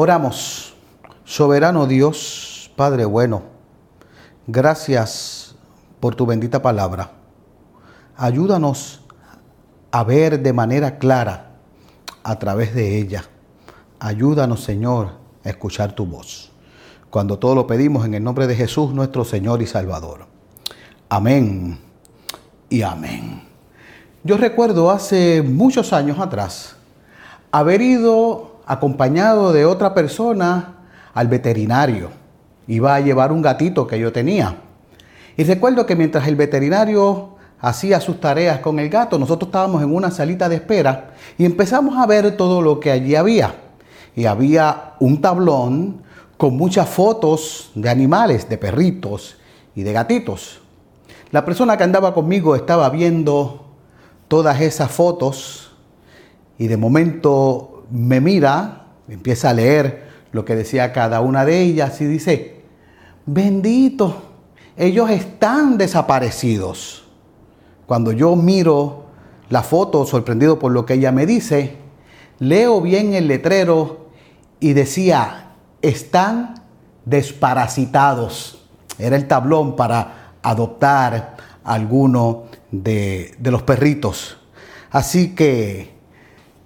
Oramos, 0.00 0.74
soberano 1.24 1.88
Dios, 1.88 2.70
Padre 2.76 3.04
bueno, 3.04 3.42
gracias 4.46 5.56
por 5.98 6.14
tu 6.14 6.24
bendita 6.24 6.62
palabra. 6.62 7.10
Ayúdanos 8.16 9.00
a 9.90 10.04
ver 10.04 10.40
de 10.40 10.52
manera 10.52 10.98
clara 10.98 11.56
a 12.22 12.38
través 12.38 12.76
de 12.76 12.96
ella. 12.96 13.24
Ayúdanos, 13.98 14.62
Señor, 14.62 15.14
a 15.44 15.48
escuchar 15.48 15.96
tu 15.96 16.06
voz. 16.06 16.52
Cuando 17.10 17.40
todo 17.40 17.56
lo 17.56 17.66
pedimos 17.66 18.06
en 18.06 18.14
el 18.14 18.22
nombre 18.22 18.46
de 18.46 18.54
Jesús, 18.54 18.94
nuestro 18.94 19.24
Señor 19.24 19.62
y 19.62 19.66
Salvador. 19.66 20.26
Amén 21.08 21.76
y 22.70 22.82
amén. 22.82 23.48
Yo 24.22 24.36
recuerdo 24.36 24.92
hace 24.92 25.42
muchos 25.42 25.92
años 25.92 26.20
atrás 26.20 26.76
haber 27.50 27.82
ido 27.82 28.47
acompañado 28.68 29.54
de 29.54 29.64
otra 29.64 29.94
persona 29.94 30.74
al 31.14 31.26
veterinario. 31.26 32.10
Iba 32.66 32.94
a 32.94 33.00
llevar 33.00 33.32
un 33.32 33.40
gatito 33.40 33.86
que 33.86 33.98
yo 33.98 34.12
tenía. 34.12 34.56
Y 35.38 35.44
recuerdo 35.44 35.86
que 35.86 35.96
mientras 35.96 36.28
el 36.28 36.36
veterinario 36.36 37.30
hacía 37.60 37.98
sus 37.98 38.20
tareas 38.20 38.60
con 38.60 38.78
el 38.78 38.90
gato, 38.90 39.18
nosotros 39.18 39.48
estábamos 39.48 39.82
en 39.82 39.94
una 39.94 40.10
salita 40.10 40.50
de 40.50 40.56
espera 40.56 41.14
y 41.38 41.46
empezamos 41.46 41.96
a 41.96 42.06
ver 42.06 42.36
todo 42.36 42.60
lo 42.60 42.78
que 42.78 42.90
allí 42.90 43.16
había. 43.16 43.54
Y 44.14 44.26
había 44.26 44.92
un 45.00 45.22
tablón 45.22 46.02
con 46.36 46.54
muchas 46.56 46.90
fotos 46.90 47.70
de 47.74 47.88
animales, 47.88 48.50
de 48.50 48.58
perritos 48.58 49.38
y 49.74 49.82
de 49.82 49.94
gatitos. 49.94 50.60
La 51.30 51.44
persona 51.46 51.78
que 51.78 51.84
andaba 51.84 52.12
conmigo 52.12 52.54
estaba 52.54 52.90
viendo 52.90 53.64
todas 54.28 54.60
esas 54.60 54.90
fotos 54.90 55.72
y 56.58 56.66
de 56.66 56.76
momento 56.76 57.77
me 57.90 58.20
mira, 58.20 58.86
empieza 59.08 59.50
a 59.50 59.54
leer 59.54 60.08
lo 60.32 60.44
que 60.44 60.56
decía 60.56 60.92
cada 60.92 61.20
una 61.20 61.44
de 61.44 61.60
ellas 61.60 62.00
y 62.00 62.04
dice, 62.06 62.62
bendito, 63.26 64.22
ellos 64.76 65.10
están 65.10 65.78
desaparecidos. 65.78 67.04
Cuando 67.86 68.12
yo 68.12 68.36
miro 68.36 69.06
la 69.48 69.62
foto, 69.62 70.04
sorprendido 70.04 70.58
por 70.58 70.72
lo 70.72 70.84
que 70.84 70.94
ella 70.94 71.12
me 71.12 71.26
dice, 71.26 71.76
leo 72.38 72.80
bien 72.80 73.14
el 73.14 73.28
letrero 73.28 74.08
y 74.60 74.74
decía, 74.74 75.52
están 75.80 76.62
desparasitados. 77.04 78.66
Era 78.98 79.16
el 79.16 79.26
tablón 79.26 79.76
para 79.76 80.32
adoptar 80.42 81.36
alguno 81.64 82.44
de, 82.70 83.34
de 83.38 83.50
los 83.50 83.62
perritos. 83.62 84.38
Así 84.90 85.34
que 85.34 85.97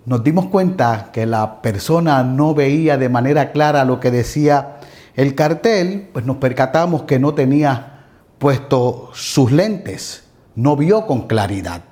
nos 0.04 0.24
dimos 0.24 0.46
cuenta 0.46 1.10
que 1.12 1.26
la 1.26 1.62
persona 1.62 2.24
no 2.24 2.54
veía 2.54 2.98
de 2.98 3.08
manera 3.08 3.52
clara 3.52 3.84
lo 3.84 4.00
que 4.00 4.10
decía 4.10 4.78
el 5.14 5.34
cartel, 5.34 6.08
pues 6.12 6.24
nos 6.24 6.38
percatamos 6.38 7.02
que 7.02 7.18
no 7.18 7.34
tenía 7.34 8.06
puesto 8.38 9.10
sus 9.14 9.52
lentes, 9.52 10.24
no 10.56 10.76
vio 10.76 11.06
con 11.06 11.28
claridad. 11.28 11.82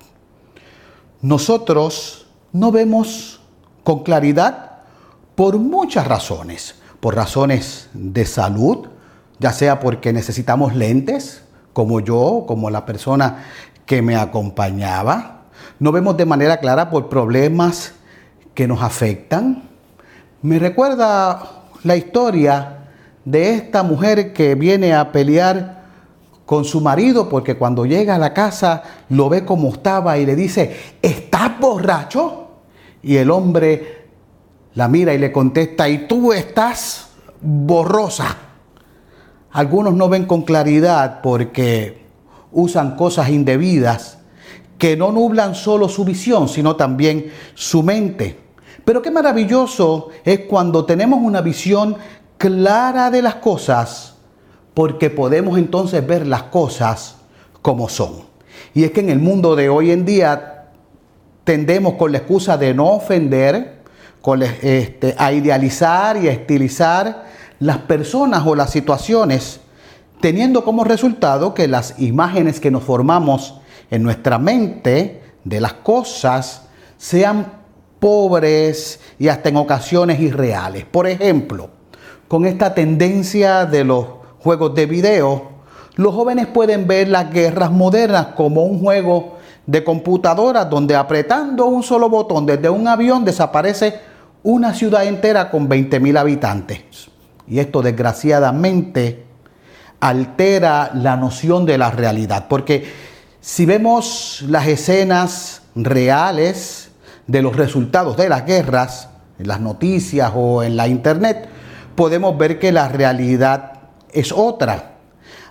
Nosotros 1.21 2.27
no 2.51 2.71
vemos 2.71 3.39
con 3.83 4.03
claridad 4.03 4.79
por 5.35 5.57
muchas 5.57 6.07
razones, 6.07 6.75
por 6.99 7.15
razones 7.15 7.89
de 7.93 8.25
salud, 8.25 8.87
ya 9.39 9.53
sea 9.53 9.79
porque 9.79 10.11
necesitamos 10.11 10.75
lentes, 10.75 11.43
como 11.73 12.01
yo, 12.01 12.43
como 12.47 12.69
la 12.69 12.85
persona 12.85 13.45
que 13.85 14.01
me 14.01 14.17
acompañaba. 14.17 15.43
No 15.79 15.91
vemos 15.91 16.17
de 16.17 16.25
manera 16.25 16.59
clara 16.59 16.89
por 16.89 17.07
problemas 17.07 17.93
que 18.53 18.67
nos 18.67 18.81
afectan. 18.81 19.63
Me 20.41 20.59
recuerda 20.59 21.63
la 21.83 21.95
historia 21.95 22.77
de 23.25 23.53
esta 23.53 23.83
mujer 23.83 24.33
que 24.33 24.55
viene 24.55 24.93
a 24.93 25.11
pelear 25.11 25.81
con 26.45 26.65
su 26.65 26.81
marido 26.81 27.29
porque 27.29 27.55
cuando 27.55 27.85
llega 27.85 28.15
a 28.15 28.19
la 28.19 28.33
casa 28.33 28.83
lo 29.09 29.29
ve 29.29 29.45
como 29.45 29.69
estaba 29.69 30.17
y 30.17 30.25
le 30.25 30.35
dice, 30.35 30.75
¿estás 31.01 31.59
borracho? 31.59 32.47
Y 33.03 33.17
el 33.17 33.31
hombre 33.31 34.07
la 34.73 34.87
mira 34.87 35.13
y 35.13 35.17
le 35.17 35.31
contesta, 35.31 35.87
¿y 35.89 36.07
tú 36.07 36.33
estás 36.33 37.09
borrosa? 37.41 38.37
Algunos 39.51 39.93
no 39.93 40.07
ven 40.07 40.25
con 40.25 40.43
claridad 40.43 41.21
porque 41.21 42.05
usan 42.51 42.95
cosas 42.95 43.29
indebidas 43.29 44.17
que 44.81 44.97
no 44.97 45.11
nublan 45.11 45.53
solo 45.53 45.87
su 45.87 46.03
visión, 46.03 46.49
sino 46.49 46.75
también 46.75 47.31
su 47.53 47.83
mente. 47.83 48.35
Pero 48.83 48.99
qué 48.99 49.11
maravilloso 49.11 50.09
es 50.25 50.39
cuando 50.49 50.85
tenemos 50.85 51.19
una 51.21 51.41
visión 51.41 51.97
clara 52.39 53.11
de 53.11 53.21
las 53.21 53.35
cosas, 53.35 54.15
porque 54.73 55.11
podemos 55.11 55.59
entonces 55.59 56.05
ver 56.07 56.25
las 56.25 56.41
cosas 56.45 57.17
como 57.61 57.89
son. 57.89 58.23
Y 58.73 58.83
es 58.83 58.89
que 58.89 59.01
en 59.01 59.11
el 59.11 59.19
mundo 59.19 59.55
de 59.55 59.69
hoy 59.69 59.91
en 59.91 60.03
día 60.03 60.69
tendemos 61.43 61.93
con 61.93 62.11
la 62.11 62.17
excusa 62.17 62.57
de 62.57 62.73
no 62.73 62.87
ofender, 62.87 63.83
este, 64.63 65.13
a 65.15 65.31
idealizar 65.31 66.17
y 66.17 66.27
a 66.27 66.31
estilizar 66.31 67.25
las 67.59 67.77
personas 67.77 68.41
o 68.47 68.55
las 68.55 68.71
situaciones, 68.71 69.59
teniendo 70.21 70.63
como 70.63 70.83
resultado 70.83 71.53
que 71.53 71.67
las 71.67 71.99
imágenes 71.99 72.59
que 72.59 72.71
nos 72.71 72.81
formamos 72.81 73.60
en 73.91 74.01
nuestra 74.01 74.39
mente 74.39 75.21
de 75.43 75.61
las 75.61 75.73
cosas 75.73 76.63
sean 76.97 77.61
pobres 77.99 78.99
y 79.19 79.27
hasta 79.27 79.49
en 79.49 79.57
ocasiones 79.57 80.19
irreales. 80.19 80.85
Por 80.85 81.07
ejemplo, 81.07 81.69
con 82.27 82.45
esta 82.45 82.73
tendencia 82.73 83.65
de 83.65 83.83
los 83.83 84.05
juegos 84.39 84.73
de 84.73 84.87
video, 84.87 85.51
los 85.95 86.15
jóvenes 86.15 86.47
pueden 86.47 86.87
ver 86.87 87.09
las 87.09 87.31
guerras 87.31 87.69
modernas 87.69 88.27
como 88.35 88.63
un 88.63 88.79
juego 88.79 89.37
de 89.67 89.83
computadora 89.83 90.65
donde 90.65 90.95
apretando 90.95 91.65
un 91.65 91.83
solo 91.83 92.09
botón 92.09 92.45
desde 92.45 92.69
un 92.69 92.87
avión 92.87 93.23
desaparece 93.25 93.99
una 94.41 94.73
ciudad 94.73 95.05
entera 95.05 95.51
con 95.51 95.69
20.000 95.69 96.17
habitantes. 96.17 96.81
Y 97.47 97.59
esto 97.59 97.81
desgraciadamente 97.81 99.25
altera 99.99 100.91
la 100.95 101.17
noción 101.17 101.65
de 101.65 101.77
la 101.77 101.91
realidad, 101.91 102.47
porque 102.49 103.10
si 103.41 103.65
vemos 103.65 104.45
las 104.47 104.67
escenas 104.67 105.63
reales 105.73 106.91
de 107.25 107.41
los 107.41 107.55
resultados 107.55 108.15
de 108.15 108.29
las 108.29 108.45
guerras, 108.45 109.09
en 109.39 109.47
las 109.47 109.59
noticias 109.59 110.31
o 110.35 110.61
en 110.61 110.77
la 110.77 110.87
internet, 110.87 111.49
podemos 111.95 112.37
ver 112.37 112.59
que 112.59 112.71
la 112.71 112.87
realidad 112.87 113.73
es 114.13 114.31
otra. 114.31 114.97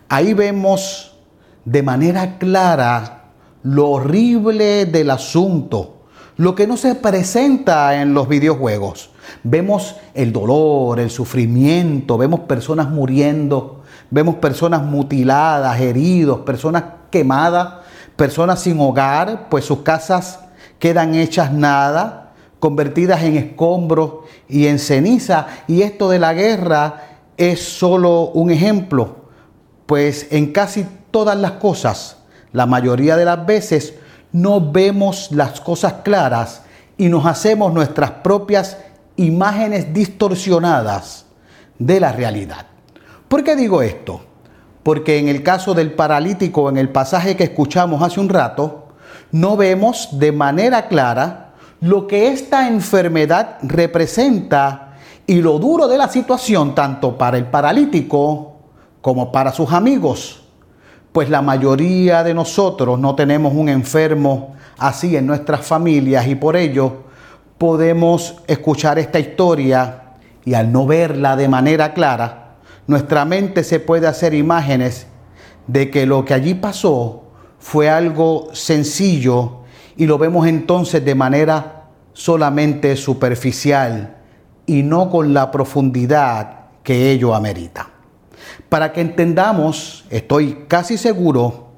Ahí 0.09 0.35
vemos 0.35 1.19
de 1.65 1.83
manera 1.83 2.39
clara 2.39 3.25
lo 3.65 3.91
horrible 3.91 4.87
del 4.87 5.11
asunto, 5.11 6.05
lo 6.37 6.55
que 6.55 6.69
no 6.69 6.77
se 6.77 6.95
presenta 6.95 8.01
en 8.01 8.15
los 8.15 8.29
videojuegos. 8.29 9.11
Vemos 9.43 9.97
el 10.15 10.33
dolor, 10.33 11.01
el 11.01 11.11
sufrimiento, 11.11 12.17
vemos 12.17 12.41
personas 12.41 12.89
muriendo, 12.89 13.83
vemos 14.11 14.37
personas 14.37 14.83
mutiladas, 14.83 15.81
heridos, 15.81 16.41
personas 16.41 16.85
quemadas 17.11 17.80
personas 18.21 18.61
sin 18.61 18.79
hogar, 18.79 19.49
pues 19.49 19.65
sus 19.65 19.79
casas 19.79 20.41
quedan 20.79 21.15
hechas 21.15 21.55
nada, 21.55 22.35
convertidas 22.59 23.23
en 23.23 23.39
escombros 23.39 24.27
y 24.47 24.67
en 24.67 24.79
ceniza. 24.79 25.47
Y 25.67 25.81
esto 25.81 26.11
de 26.11 26.19
la 26.19 26.35
guerra 26.35 27.03
es 27.39 27.63
solo 27.63 28.25
un 28.35 28.51
ejemplo, 28.51 29.17
pues 29.87 30.27
en 30.33 30.53
casi 30.53 30.87
todas 31.11 31.35
las 31.39 31.53
cosas, 31.53 32.19
la 32.53 32.67
mayoría 32.67 33.17
de 33.17 33.25
las 33.25 33.47
veces, 33.47 33.95
no 34.33 34.71
vemos 34.71 35.33
las 35.33 35.59
cosas 35.59 35.95
claras 36.05 36.61
y 36.99 37.09
nos 37.09 37.25
hacemos 37.25 37.73
nuestras 37.73 38.11
propias 38.11 38.77
imágenes 39.17 39.95
distorsionadas 39.95 41.25
de 41.79 41.99
la 41.99 42.13
realidad. 42.13 42.67
¿Por 43.29 43.43
qué 43.43 43.57
digo 43.57 43.81
esto? 43.81 44.21
Porque 44.83 45.19
en 45.19 45.29
el 45.29 45.43
caso 45.43 45.75
del 45.75 45.93
paralítico, 45.93 46.69
en 46.69 46.77
el 46.77 46.89
pasaje 46.89 47.37
que 47.37 47.45
escuchamos 47.45 48.03
hace 48.03 48.21
un 48.21 48.29
rato, 48.29 48.89
no 49.33 49.57
vemos 49.57 50.19
de 50.19 50.33
manera 50.33 50.89
clara 50.89 51.53
lo 51.81 52.07
que 52.07 52.29
esta 52.29 52.69
enfermedad 52.69 53.59
representa 53.63 54.95
y 55.27 55.41
lo 55.41 55.59
duro 55.59 55.89
de 55.89 55.97
la 55.97 56.09
situación 56.09 56.75
tanto 56.75 57.17
para 57.17 57.39
el 57.39 57.47
paralítico 57.47 58.57
como 59.01 59.33
para 59.33 59.53
sus 59.53 59.73
amigos. 59.73 60.43
Pues 61.13 61.29
la 61.29 61.43
mayoría 61.43 62.23
de 62.23 62.35
nosotros 62.35 62.99
no 62.99 63.15
tenemos 63.15 63.53
un 63.55 63.69
enfermo 63.69 64.55
así 64.79 65.17
en 65.17 65.27
nuestras 65.27 65.67
familias 65.67 66.27
y 66.27 66.35
por 66.35 66.57
ello 66.57 67.05
podemos 67.59 68.37
escuchar 68.47 68.99
esta 68.99 69.19
historia 69.19 70.15
y 70.45 70.55
al 70.55 70.73
no 70.73 70.87
verla 70.87 71.37
de 71.37 71.49
manera 71.49 71.93
clara, 71.93 72.40
nuestra 72.91 73.25
mente 73.25 73.63
se 73.63 73.79
puede 73.79 74.09
hacer 74.09 74.35
imágenes 74.35 75.07
de 75.69 75.93
que 75.93 76.07
lo 76.07 76.25
que 76.25 76.35
allí 76.35 76.55
pasó 76.55 77.23
fue 77.61 77.89
algo 77.89 78.49
sencillo 78.53 79.59
y 79.97 80.07
lo 80.07 80.19
vemos 80.19 80.49
entonces 80.49 81.05
de 81.05 81.15
manera 81.15 81.85
solamente 82.15 82.97
superficial 82.97 84.17
y 84.67 84.83
no 84.83 85.09
con 85.09 85.33
la 85.33 85.53
profundidad 85.53 86.71
que 86.83 87.13
ello 87.13 87.33
amerita. 87.33 87.91
Para 88.69 88.93
que 88.93 89.03
entendamos, 89.03 90.05
estoy 90.11 90.65
casi 90.67 90.99
seguro 90.99 91.69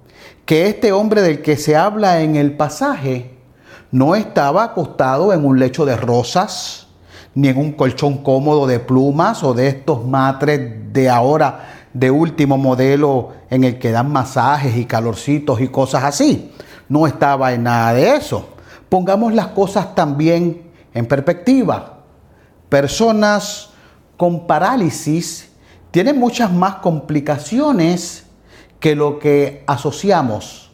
que 0.47 0.67
este 0.67 0.93
hombre 0.93 1.21
del 1.21 1.43
que 1.43 1.59
se 1.59 1.77
habla 1.77 2.23
en 2.23 2.37
el 2.37 2.57
pasaje 2.57 3.37
no 3.91 4.15
estaba 4.15 4.65
acostado 4.65 5.35
en 5.35 5.45
un 5.45 5.59
lecho 5.59 5.85
de 5.85 5.95
rosas, 5.95 6.87
ni 7.35 7.49
en 7.49 7.59
un 7.59 7.73
colchón 7.73 8.19
cómodo 8.19 8.67
de 8.67 8.79
plumas 8.79 9.43
o 9.43 9.55
de 9.55 9.69
estos 9.69 10.07
matres 10.07 10.93
de 10.93 11.09
ahora 11.09 11.69
de 11.93 12.11
último 12.11 12.59
modelo 12.59 13.31
en 13.51 13.65
el 13.65 13.79
que 13.79 13.91
dan 13.91 14.11
masajes 14.11 14.77
y 14.77 14.85
calorcitos 14.85 15.61
y 15.61 15.69
cosas 15.69 16.05
así. 16.05 16.53
No 16.89 17.07
estaba 17.07 17.53
en 17.53 17.65
nada 17.65 17.95
de 17.95 18.17
eso. 18.17 18.49
Pongamos 18.89 19.33
las 19.33 19.49
cosas 19.49 19.95
también 19.95 20.71
en 20.95 21.07
perspectiva. 21.07 22.01
Personas 22.69 23.71
con 24.17 24.47
parálisis 24.47 25.51
tienen 25.91 26.19
muchas 26.19 26.53
más 26.53 26.77
complicaciones 26.77 28.27
que 28.81 28.95
lo 28.95 29.19
que 29.19 29.63
asociamos 29.67 30.73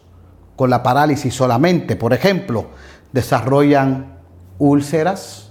con 0.56 0.70
la 0.70 0.82
parálisis 0.82 1.34
solamente. 1.34 1.94
Por 1.94 2.12
ejemplo, 2.12 2.66
desarrollan 3.12 4.18
úlceras, 4.58 5.47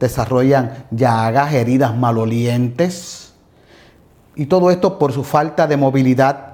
desarrollan 0.00 0.86
llagas, 0.90 1.52
heridas 1.52 1.96
malolientes, 1.96 3.34
y 4.34 4.46
todo 4.46 4.70
esto 4.70 4.98
por 4.98 5.12
su 5.12 5.22
falta 5.22 5.66
de 5.66 5.76
movilidad 5.76 6.50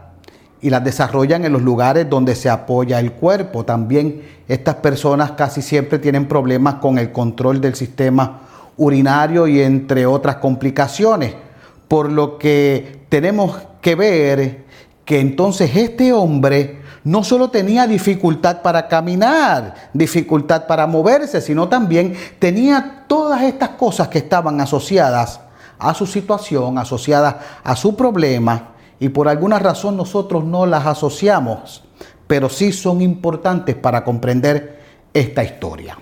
y 0.61 0.71
las 0.71 0.83
desarrollan 0.83 1.45
en 1.45 1.53
los 1.53 1.63
lugares 1.63 2.11
donde 2.11 2.35
se 2.35 2.51
apoya 2.51 2.99
el 2.99 3.13
cuerpo. 3.13 3.65
También 3.65 4.23
estas 4.49 4.77
personas 4.77 5.33
casi 5.33 5.63
siempre 5.63 5.99
tienen 5.99 6.27
problemas 6.27 6.77
con 6.77 6.99
el 6.99 7.13
control 7.13 7.61
del 7.61 7.75
sistema 7.75 8.41
urinario 8.77 9.47
y 9.47 9.61
entre 9.61 10.07
otras 10.07 10.37
complicaciones. 10.37 11.35
Por 11.87 12.11
lo 12.11 12.39
que 12.39 13.03
tenemos 13.09 13.57
que 13.81 13.95
ver 13.95 14.65
que 15.05 15.21
entonces 15.21 15.77
este 15.77 16.13
hombre 16.13 16.81
no 17.07 17.23
solo 17.23 17.51
tenía 17.51 17.87
dificultad 17.87 18.63
para 18.63 18.89
caminar, 18.89 19.91
dificultad 19.93 20.67
para 20.67 20.89
moverse, 20.89 21.41
sino 21.41 21.69
también 21.69 22.17
tenía 22.41 23.05
todas 23.07 23.43
estas 23.43 23.71
cosas 23.71 24.09
que 24.09 24.19
estaban 24.19 24.61
asociadas 24.61 25.39
a 25.79 25.95
su 25.95 26.05
situación, 26.05 26.79
asociadas 26.79 27.37
a 27.63 27.77
su 27.77 27.95
problema, 27.95 28.71
y 28.99 29.09
por 29.11 29.29
alguna 29.29 29.61
razón 29.61 29.97
nosotros 29.97 30.45
no 30.45 30.67
las 30.67 30.85
asociamos, 30.85 31.85
pero 32.27 32.49
sí 32.49 32.73
son 32.73 33.01
importantes 33.01 33.77
para 33.77 34.03
comprender 34.03 34.81
esta 35.15 35.45
historia. 35.45 35.97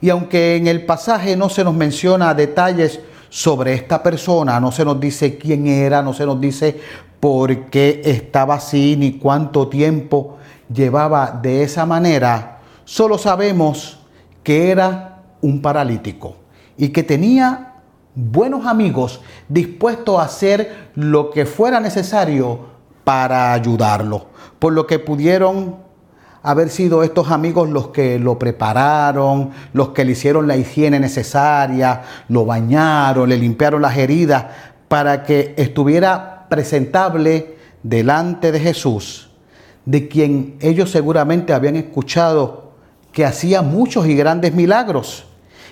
Y 0.00 0.08
aunque 0.08 0.56
en 0.56 0.66
el 0.66 0.86
pasaje 0.86 1.36
no 1.36 1.50
se 1.50 1.62
nos 1.62 1.74
menciona 1.74 2.32
detalles 2.32 3.00
sobre 3.28 3.74
esta 3.74 4.02
persona, 4.02 4.58
no 4.60 4.72
se 4.72 4.86
nos 4.86 4.98
dice 4.98 5.36
quién 5.36 5.66
era, 5.66 6.00
no 6.00 6.14
se 6.14 6.24
nos 6.24 6.40
dice 6.40 6.80
por 7.20 7.66
qué 7.66 8.00
estaba 8.02 8.54
así, 8.54 8.96
ni 8.96 9.18
cuánto 9.18 9.68
tiempo 9.68 10.37
llevaba 10.72 11.38
de 11.42 11.62
esa 11.62 11.86
manera, 11.86 12.58
solo 12.84 13.18
sabemos 13.18 13.98
que 14.42 14.70
era 14.70 15.22
un 15.40 15.60
paralítico 15.60 16.36
y 16.76 16.88
que 16.88 17.02
tenía 17.02 17.74
buenos 18.14 18.66
amigos 18.66 19.20
dispuestos 19.48 20.18
a 20.18 20.24
hacer 20.24 20.90
lo 20.94 21.30
que 21.30 21.46
fuera 21.46 21.80
necesario 21.80 22.66
para 23.04 23.52
ayudarlo, 23.52 24.26
por 24.58 24.72
lo 24.72 24.86
que 24.86 24.98
pudieron 24.98 25.76
haber 26.42 26.68
sido 26.70 27.02
estos 27.02 27.30
amigos 27.30 27.68
los 27.68 27.88
que 27.88 28.18
lo 28.18 28.38
prepararon, 28.38 29.50
los 29.72 29.90
que 29.90 30.04
le 30.04 30.12
hicieron 30.12 30.46
la 30.46 30.56
higiene 30.56 31.00
necesaria, 31.00 32.02
lo 32.28 32.44
bañaron, 32.44 33.28
le 33.28 33.36
limpiaron 33.36 33.82
las 33.82 33.96
heridas 33.96 34.46
para 34.88 35.22
que 35.22 35.54
estuviera 35.56 36.46
presentable 36.48 37.56
delante 37.82 38.52
de 38.52 38.60
Jesús, 38.60 39.27
de 39.88 40.06
quien 40.06 40.58
ellos 40.60 40.90
seguramente 40.90 41.54
habían 41.54 41.74
escuchado 41.74 42.72
que 43.10 43.24
hacía 43.24 43.62
muchos 43.62 44.06
y 44.06 44.14
grandes 44.14 44.52
milagros. 44.52 45.24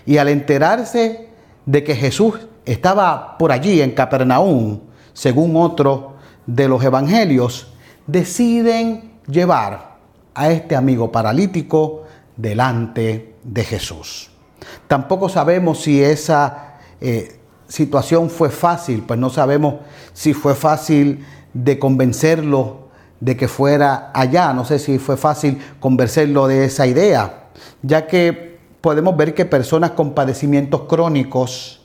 Y 0.06 0.16
al 0.16 0.28
enterarse 0.28 1.28
de 1.66 1.84
que 1.84 1.94
Jesús 1.94 2.34
estaba 2.64 3.36
por 3.36 3.52
allí 3.52 3.82
en 3.82 3.90
Capernaum, 3.90 4.80
según 5.12 5.54
otro 5.56 6.14
de 6.46 6.66
los 6.66 6.82
evangelios, 6.82 7.74
deciden 8.06 9.18
llevar 9.26 9.98
a 10.32 10.50
este 10.50 10.76
amigo 10.76 11.12
paralítico 11.12 12.04
delante 12.38 13.34
de 13.44 13.64
Jesús. 13.64 14.30
Tampoco 14.88 15.28
sabemos 15.28 15.82
si 15.82 16.02
esa 16.02 16.78
eh, 17.02 17.38
situación 17.68 18.30
fue 18.30 18.48
fácil, 18.48 19.02
pues 19.06 19.20
no 19.20 19.28
sabemos 19.28 19.74
si 20.14 20.32
fue 20.32 20.54
fácil 20.54 21.22
de 21.52 21.78
convencerlo 21.78 22.85
de 23.20 23.36
que 23.36 23.48
fuera 23.48 24.10
allá, 24.14 24.52
no 24.52 24.64
sé 24.64 24.78
si 24.78 24.98
fue 24.98 25.16
fácil 25.16 25.58
convencerlo 25.80 26.46
de 26.46 26.64
esa 26.64 26.86
idea, 26.86 27.48
ya 27.82 28.06
que 28.06 28.58
podemos 28.80 29.16
ver 29.16 29.34
que 29.34 29.44
personas 29.44 29.92
con 29.92 30.12
padecimientos 30.12 30.82
crónicos 30.82 31.80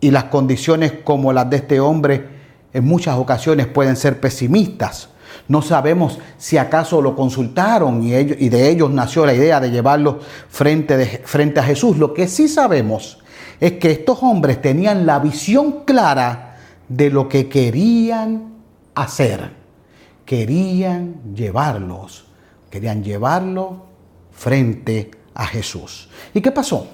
y 0.00 0.10
las 0.10 0.24
condiciones 0.24 0.92
como 1.04 1.32
las 1.32 1.48
de 1.50 1.56
este 1.56 1.80
hombre 1.80 2.28
en 2.72 2.84
muchas 2.84 3.16
ocasiones 3.16 3.66
pueden 3.66 3.96
ser 3.96 4.20
pesimistas. 4.20 5.08
No 5.48 5.62
sabemos 5.62 6.18
si 6.36 6.58
acaso 6.58 7.00
lo 7.00 7.16
consultaron 7.16 8.02
y, 8.02 8.14
ellos, 8.14 8.36
y 8.38 8.50
de 8.50 8.68
ellos 8.68 8.90
nació 8.90 9.24
la 9.24 9.34
idea 9.34 9.60
de 9.60 9.70
llevarlo 9.70 10.20
frente, 10.48 10.96
de, 10.96 11.06
frente 11.24 11.60
a 11.60 11.62
Jesús. 11.62 11.96
Lo 11.96 12.12
que 12.12 12.28
sí 12.28 12.48
sabemos 12.48 13.18
es 13.58 13.72
que 13.72 13.90
estos 13.90 14.22
hombres 14.22 14.60
tenían 14.60 15.06
la 15.06 15.18
visión 15.18 15.84
clara 15.84 16.56
de 16.88 17.10
lo 17.10 17.28
que 17.28 17.48
querían 17.48 18.54
hacer. 18.94 19.57
Querían 20.28 21.34
llevarlos, 21.34 22.26
querían 22.68 23.02
llevarlo 23.02 23.86
frente 24.30 25.10
a 25.32 25.46
Jesús. 25.46 26.10
¿Y 26.34 26.42
qué 26.42 26.52
pasó? 26.52 26.86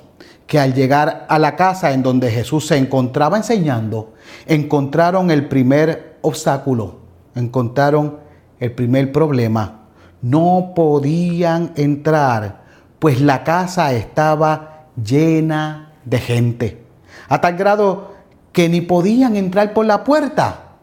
Que 0.46 0.60
al 0.60 0.72
llegar 0.72 1.26
a 1.28 1.36
la 1.40 1.56
casa 1.56 1.90
en 1.90 2.04
donde 2.04 2.30
Jesús 2.30 2.68
se 2.68 2.76
encontraba 2.76 3.36
enseñando, 3.36 4.14
encontraron 4.46 5.32
el 5.32 5.48
primer 5.48 6.18
obstáculo, 6.22 7.00
encontraron 7.34 8.20
el 8.60 8.70
primer 8.70 9.10
problema. 9.10 9.88
No 10.22 10.70
podían 10.72 11.72
entrar, 11.74 12.62
pues 13.00 13.20
la 13.20 13.42
casa 13.42 13.92
estaba 13.94 14.84
llena 14.94 15.94
de 16.04 16.18
gente, 16.20 16.84
a 17.28 17.40
tal 17.40 17.56
grado 17.56 18.14
que 18.52 18.68
ni 18.68 18.80
podían 18.80 19.34
entrar 19.34 19.74
por 19.74 19.86
la 19.86 20.04
puerta. 20.04 20.76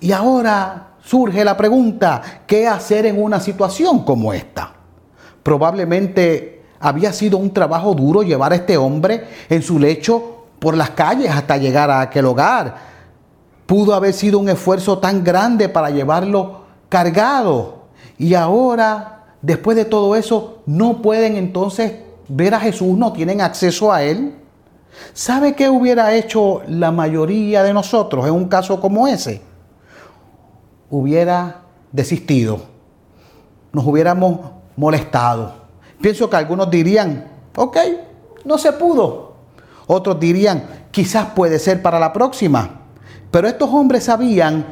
Y 0.00 0.10
ahora 0.10 0.85
surge 1.06 1.44
la 1.44 1.56
pregunta, 1.56 2.20
¿qué 2.46 2.66
hacer 2.66 3.06
en 3.06 3.22
una 3.22 3.38
situación 3.38 4.04
como 4.04 4.32
esta? 4.32 4.72
Probablemente 5.42 6.64
había 6.80 7.12
sido 7.12 7.38
un 7.38 7.52
trabajo 7.52 7.94
duro 7.94 8.22
llevar 8.22 8.52
a 8.52 8.56
este 8.56 8.76
hombre 8.76 9.24
en 9.48 9.62
su 9.62 9.78
lecho 9.78 10.46
por 10.58 10.76
las 10.76 10.90
calles 10.90 11.30
hasta 11.30 11.56
llegar 11.58 11.90
a 11.92 12.00
aquel 12.00 12.26
hogar. 12.26 12.74
Pudo 13.66 13.94
haber 13.94 14.12
sido 14.12 14.40
un 14.40 14.48
esfuerzo 14.48 14.98
tan 14.98 15.22
grande 15.22 15.68
para 15.68 15.90
llevarlo 15.90 16.62
cargado. 16.88 17.84
Y 18.18 18.34
ahora, 18.34 19.26
después 19.42 19.76
de 19.76 19.84
todo 19.84 20.16
eso, 20.16 20.62
no 20.66 21.02
pueden 21.02 21.36
entonces 21.36 21.92
ver 22.28 22.52
a 22.54 22.60
Jesús, 22.60 22.98
no 22.98 23.12
tienen 23.12 23.40
acceso 23.40 23.92
a 23.92 24.02
Él. 24.02 24.34
¿Sabe 25.12 25.54
qué 25.54 25.68
hubiera 25.68 26.14
hecho 26.14 26.62
la 26.66 26.90
mayoría 26.90 27.62
de 27.62 27.72
nosotros 27.72 28.26
en 28.26 28.32
un 28.32 28.48
caso 28.48 28.80
como 28.80 29.06
ese? 29.06 29.42
Hubiera 30.90 31.62
desistido, 31.92 32.60
nos 33.72 33.86
hubiéramos 33.86 34.40
molestado. 34.76 35.54
Pienso 36.00 36.28
que 36.30 36.36
algunos 36.36 36.70
dirían, 36.70 37.26
ok, 37.56 37.76
no 38.44 38.58
se 38.58 38.72
pudo. 38.72 39.34
Otros 39.86 40.18
dirían, 40.20 40.64
quizás 40.90 41.28
puede 41.34 41.58
ser 41.58 41.82
para 41.82 41.98
la 41.98 42.12
próxima. 42.12 42.82
Pero 43.30 43.48
estos 43.48 43.70
hombres 43.70 44.04
sabían 44.04 44.66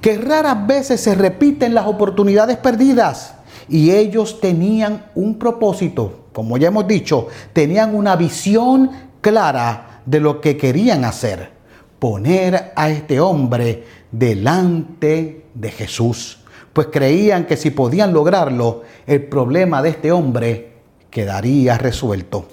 que 0.00 0.16
raras 0.16 0.66
veces 0.66 1.00
se 1.00 1.14
repiten 1.14 1.74
las 1.74 1.86
oportunidades 1.86 2.56
perdidas 2.56 3.34
y 3.68 3.90
ellos 3.92 4.40
tenían 4.40 5.06
un 5.14 5.38
propósito, 5.38 6.26
como 6.32 6.56
ya 6.56 6.68
hemos 6.68 6.86
dicho, 6.86 7.28
tenían 7.52 7.94
una 7.94 8.16
visión 8.16 8.90
clara 9.20 10.00
de 10.06 10.20
lo 10.20 10.40
que 10.40 10.56
querían 10.56 11.04
hacer, 11.04 11.50
poner 11.98 12.72
a 12.74 12.88
este 12.88 13.20
hombre 13.20 13.84
delante 14.10 15.46
de 15.54 15.70
Jesús, 15.70 16.40
pues 16.72 16.88
creían 16.88 17.46
que 17.46 17.56
si 17.56 17.70
podían 17.70 18.12
lograrlo, 18.12 18.82
el 19.06 19.24
problema 19.24 19.82
de 19.82 19.90
este 19.90 20.12
hombre 20.12 20.72
quedaría 21.10 21.78
resuelto. 21.78 22.48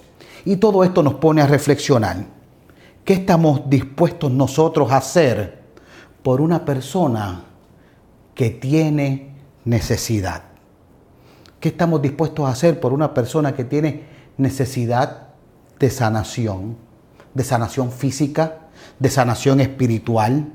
Y 0.45 0.57
todo 0.57 0.83
esto 0.83 1.03
nos 1.03 1.15
pone 1.15 1.41
a 1.41 1.47
reflexionar. 1.47 2.25
¿Qué 3.03 3.13
estamos 3.13 3.69
dispuestos 3.69 4.31
nosotros 4.31 4.91
a 4.91 4.97
hacer 4.97 5.61
por 6.23 6.41
una 6.41 6.65
persona 6.65 7.43
que 8.33 8.49
tiene 8.49 9.35
necesidad? 9.65 10.43
¿Qué 11.59 11.69
estamos 11.69 12.01
dispuestos 12.01 12.45
a 12.45 12.51
hacer 12.51 12.79
por 12.79 12.93
una 12.93 13.13
persona 13.13 13.55
que 13.55 13.63
tiene 13.63 14.03
necesidad 14.37 15.29
de 15.79 15.89
sanación? 15.89 16.87
de 17.37 17.43
sanación 17.43 17.91
física, 17.91 18.57
de 18.97 19.09
sanación 19.11 19.59
espiritual. 19.59 20.53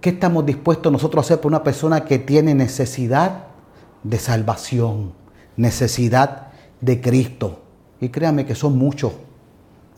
¿Qué 0.00 0.10
estamos 0.10 0.46
dispuestos 0.46 0.92
nosotros 0.92 1.24
a 1.24 1.26
hacer 1.26 1.40
por 1.40 1.50
una 1.50 1.64
persona 1.64 2.04
que 2.04 2.18
tiene 2.18 2.54
necesidad 2.54 3.44
de 4.02 4.18
salvación, 4.18 5.12
necesidad 5.56 6.48
de 6.80 7.00
Cristo? 7.00 7.60
Y 8.00 8.10
créanme 8.10 8.44
que 8.44 8.54
son 8.54 8.76
muchos 8.76 9.12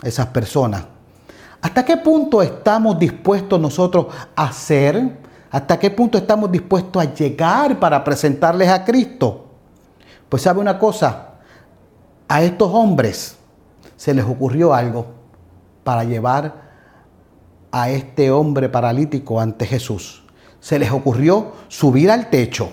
esas 0.02 0.26
personas. 0.26 0.84
¿Hasta 1.60 1.84
qué 1.84 1.96
punto 1.96 2.40
estamos 2.40 2.98
dispuestos 2.98 3.60
nosotros 3.60 4.06
a 4.36 4.44
hacer? 4.44 5.18
¿Hasta 5.50 5.78
qué 5.78 5.90
punto 5.90 6.18
estamos 6.18 6.52
dispuestos 6.52 7.02
a 7.02 7.12
llegar 7.12 7.80
para 7.80 8.02
presentarles 8.04 8.68
a 8.68 8.84
Cristo? 8.84 9.46
Pues 10.28 10.42
sabe 10.42 10.60
una 10.60 10.78
cosa, 10.78 11.30
a 12.28 12.42
estos 12.42 12.70
hombres 12.72 13.36
se 13.96 14.14
les 14.14 14.24
ocurrió 14.24 14.72
algo 14.74 15.06
para 15.82 16.04
llevar 16.04 16.67
a 17.70 17.90
este 17.90 18.30
hombre 18.30 18.68
paralítico 18.68 19.40
ante 19.40 19.66
Jesús. 19.66 20.22
Se 20.60 20.78
les 20.78 20.90
ocurrió 20.90 21.52
subir 21.68 22.10
al 22.10 22.30
techo, 22.30 22.70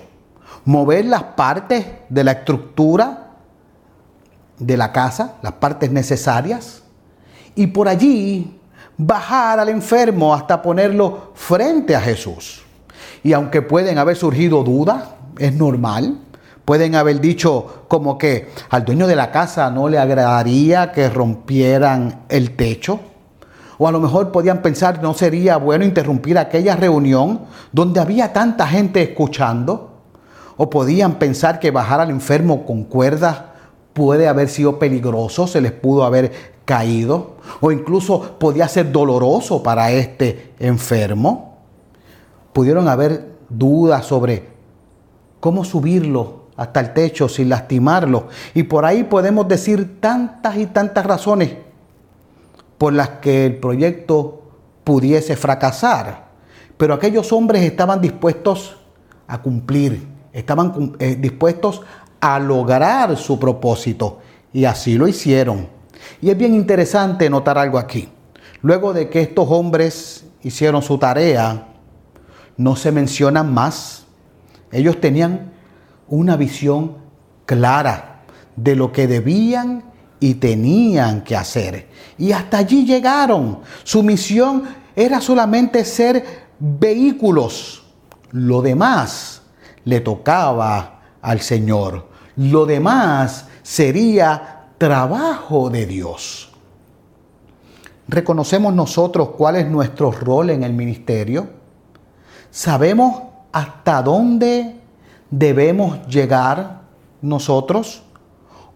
mover 0.65 1.05
las 1.05 1.23
partes 1.23 1.85
de 2.09 2.23
la 2.23 2.31
estructura 2.31 3.31
de 4.57 4.77
la 4.77 4.91
casa, 4.91 5.35
las 5.41 5.53
partes 5.53 5.91
necesarias, 5.91 6.83
y 7.55 7.67
por 7.67 7.87
allí 7.87 8.59
bajar 8.97 9.59
al 9.59 9.69
enfermo 9.69 10.33
hasta 10.33 10.61
ponerlo 10.61 11.31
frente 11.35 11.95
a 11.95 12.01
Jesús. 12.01 12.63
Y 13.23 13.33
aunque 13.33 13.61
pueden 13.61 13.97
haber 13.97 14.15
surgido 14.15 14.63
dudas, 14.63 15.03
es 15.37 15.53
normal, 15.53 16.19
pueden 16.63 16.95
haber 16.95 17.19
dicho 17.21 17.85
como 17.87 18.17
que 18.17 18.49
al 18.69 18.85
dueño 18.85 19.07
de 19.07 19.15
la 19.15 19.31
casa 19.31 19.69
no 19.69 19.89
le 19.89 19.99
agradaría 19.99 20.91
que 20.91 21.09
rompieran 21.09 22.25
el 22.29 22.55
techo. 22.55 22.99
O 23.77 23.88
a 23.88 23.91
lo 23.91 24.00
mejor 24.00 24.32
podían 24.32 24.62
pensar, 24.62 25.01
no 25.01 25.13
sería 25.13 25.58
bueno 25.58 25.86
interrumpir 25.86 26.38
aquella 26.38 26.75
reunión 26.75 27.41
donde 27.72 28.00
había 28.00 28.32
tanta 28.34 28.67
gente 28.67 29.01
escuchando. 29.01 29.91
O 30.58 30.70
podían 30.70 31.15
pensar 31.15 31.60
que 31.60 31.72
bajar 31.72 32.00
al 32.00 32.10
enfermo 32.10 32.65
con 32.65 32.86
cuerdas 32.86 33.41
puede 33.94 34.27
haber 34.27 34.50
sido 34.50 34.79
peligroso, 34.79 35.48
se 35.48 35.62
les 35.62 35.72
pudo 35.72 36.05
haber 36.05 36.55
caído. 36.63 37.36
O 37.60 37.72
incluso 37.72 38.38
podía 38.39 38.67
ser 38.67 38.91
doloroso 38.91 39.62
para 39.62 39.91
este 39.91 40.53
enfermo. 40.60 41.58
Pudieron 42.53 42.88
haber 42.88 43.36
dudas 43.50 44.05
sobre 44.05 44.48
cómo 45.41 45.65
subirlo 45.65 46.46
hasta 46.55 46.79
el 46.79 46.94
techo 46.94 47.27
sin 47.27 47.50
lastimarlo. 47.50 48.27
Y 48.53 48.63
por 48.63 48.86
ahí 48.86 49.03
podemos 49.03 49.48
decir 49.48 50.00
tantas 50.00 50.55
y 50.55 50.67
tantas 50.67 51.05
razones 51.05 51.64
por 52.77 52.94
las 52.94 53.10
que 53.22 53.46
el 53.46 53.58
proyecto 53.58 54.44
pudiese 54.84 55.36
fracasar. 55.36 56.25
Pero 56.77 56.94
aquellos 56.94 57.32
hombres 57.32 57.63
estaban 57.63 58.01
dispuestos 58.01 58.77
a 59.27 59.41
cumplir, 59.41 60.08
estaban 60.34 60.96
eh, 61.00 61.15
dispuestos 61.15 61.82
a 62.20 62.39
lograr 62.39 63.15
su 63.17 63.39
propósito 63.39 64.20
y 64.51 64.65
así 64.65 64.96
lo 64.96 65.08
hicieron. 65.08 65.67
Y 66.22 66.29
es 66.29 66.38
bien 66.38 66.53
interesante 66.53 67.29
notar 67.29 67.58
algo 67.58 67.77
aquí. 67.77 68.10
Luego 68.62 68.94
de 68.94 69.10
que 69.10 69.22
estos 69.22 69.48
hombres 69.50 70.25
hicieron 70.44 70.82
su 70.82 70.98
tarea, 70.98 71.67
no 72.58 72.75
se 72.75 72.91
mencionan 72.91 73.53
más. 73.53 74.05
Ellos 74.72 75.00
tenían 75.00 75.51
una 76.08 76.36
visión 76.36 76.98
clara 77.46 78.24
de 78.55 78.75
lo 78.75 78.91
que 78.91 79.08
debían 79.08 79.84
y 80.19 80.36
tenían 80.36 81.24
que 81.24 81.36
hacer. 81.36 81.88
Y 82.17 82.31
hasta 82.31 82.60
allí 82.60 82.86
llegaron. 82.86 83.60
Su 83.84 84.03
misión 84.03 84.63
era 84.95 85.19
solamente 85.22 85.84
ser 85.84 86.45
vehículos. 86.60 87.84
Lo 88.31 88.62
demás 88.62 89.41
le 89.84 90.00
tocaba 90.01 91.01
al 91.22 91.41
Señor. 91.41 92.07
Lo 92.38 92.65
demás 92.65 93.48
sería 93.63 94.67
trabajo 94.77 95.69
de 95.69 95.86
Dios. 95.86 96.51
¿Reconocemos 98.07 98.74
nosotros 98.74 99.29
cuál 99.29 99.55
es 99.55 99.67
nuestro 99.67 100.12
rol 100.12 100.51
en 100.51 100.63
el 100.63 100.74
ministerio? 100.74 101.48
¿Sabemos 102.51 103.24
hasta 103.51 104.01
dónde 104.01 104.79
debemos 105.31 106.05
llegar 106.07 106.81
nosotros? 107.22 108.03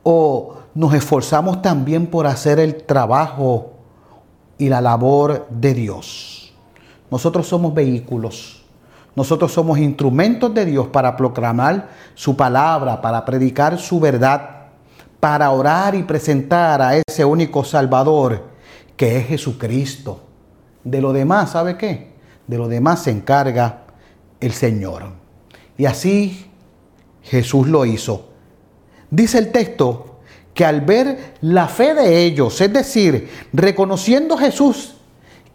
¿O 0.04 0.59
nos 0.80 0.94
esforzamos 0.94 1.62
también 1.62 2.08
por 2.08 2.26
hacer 2.26 2.58
el 2.58 2.84
trabajo 2.84 3.74
y 4.58 4.70
la 4.70 4.80
labor 4.80 5.46
de 5.50 5.74
Dios? 5.74 6.54
Nosotros 7.12 7.48
somos 7.48 7.74
vehículos. 7.74 8.64
Nosotros 9.14 9.52
somos 9.52 9.78
instrumentos 9.78 10.54
de 10.54 10.64
Dios 10.64 10.88
para 10.88 11.18
proclamar 11.18 11.90
su 12.16 12.38
palabra, 12.38 13.02
para 13.02 13.26
predicar 13.26 13.78
su 13.78 14.00
verdad, 14.00 14.68
para 15.20 15.52
orar 15.52 15.96
y 15.96 16.04
presentar 16.04 16.82
a 16.82 16.96
ese 16.96 17.26
único 17.26 17.66
Salvador 17.66 18.46
que 18.96 19.18
es 19.18 19.28
Jesucristo. 19.28 20.22
De 20.86 21.02
lo 21.02 21.12
demás, 21.12 21.50
¿sabe 21.50 21.76
qué? 21.76 22.14
De 22.48 22.58
lo 22.58 22.70
demás 22.70 23.04
se 23.04 23.12
encarga 23.12 23.82
el 24.40 24.54
Señor. 24.54 25.10
Y 25.78 25.88
así 25.88 26.50
Jesús 27.24 27.68
lo 27.68 27.86
hizo. 27.86 28.30
Dice 29.12 29.40
el 29.40 29.52
texto 29.52 30.09
que 30.54 30.66
al 30.66 30.82
ver 30.82 31.36
la 31.42 31.68
fe 31.68 31.94
de 31.94 32.24
ellos, 32.26 32.60
es 32.62 32.74
decir, 32.74 33.30
reconociendo 33.54 34.38
Jesús 34.38 34.96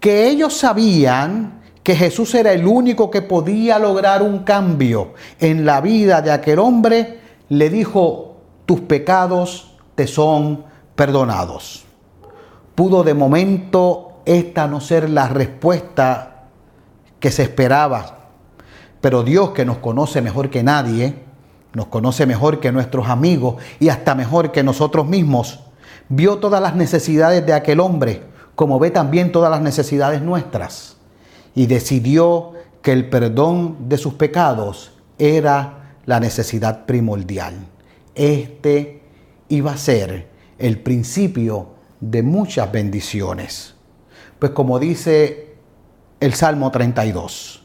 que 0.01 0.29
ellos 0.29 0.55
sabían 0.55 1.63
que 1.83 1.95
Jesús 1.95 2.35
era 2.35 2.53
el 2.53 2.67
único 2.67 3.11
que 3.11 3.23
podía 3.23 3.79
lograr 3.79 4.23
un 4.23 4.41
cambio 4.41 5.15
en 5.39 5.67
la 5.67 5.81
vida 5.81 6.23
de 6.23 6.31
aquel 6.31 6.59
hombre, 6.59 7.21
le 7.51 7.71
dijo, 7.71 8.37
tus 8.67 8.81
pecados 8.81 9.77
te 9.95 10.07
son 10.07 10.65
perdonados. 10.95 11.85
Pudo 12.75 13.05
de 13.05 13.15
momento 13.15 14.21
esta 14.25 14.67
no 14.67 14.81
ser 14.81 15.11
la 15.11 15.29
respuesta 15.29 16.45
que 17.21 17.31
se 17.31 17.43
esperaba, 17.43 18.31
pero 19.01 19.23
Dios 19.23 19.51
que 19.51 19.65
nos 19.65 19.79
conoce 19.79 20.23
mejor 20.23 20.51
que 20.51 20.63
nadie, 20.63 21.24
nos 21.75 21.87
conoce 21.87 22.26
mejor 22.26 22.61
que 22.61 22.73
nuestros 22.73 23.09
amigos 23.09 23.57
y 23.81 23.88
hasta 23.88 24.14
mejor 24.14 24.52
que 24.52 24.62
nosotros 24.62 25.07
mismos, 25.07 25.61
vio 26.09 26.38
todas 26.38 26.62
las 26.62 26.75
necesidades 26.76 27.45
de 27.45 27.52
aquel 27.52 27.81
hombre, 27.81 28.23
como 28.54 28.78
ve 28.78 28.90
también 28.90 29.33
todas 29.33 29.50
las 29.50 29.61
necesidades 29.61 30.23
nuestras, 30.23 30.97
y 31.54 31.66
decidió 31.66 32.52
que 32.83 32.93
el 32.93 33.09
perdón 33.09 33.88
de 33.88 33.99
sus 33.99 34.14
pecados 34.14 34.93
era 35.19 35.97
la 36.07 36.21
necesidad 36.21 36.87
primordial. 36.87 37.54
Este 38.14 39.02
iba 39.49 39.73
a 39.73 39.76
ser 39.76 40.28
el 40.59 40.81
principio 40.81 41.75
de 42.00 42.23
muchas 42.23 42.71
bendiciones. 42.71 43.75
Pues 44.38 44.52
como 44.52 44.78
dice 44.78 45.57
el 46.21 46.35
Salmo 46.35 46.71
32, 46.71 47.63